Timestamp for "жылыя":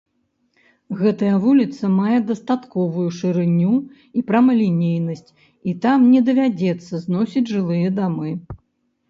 7.53-7.95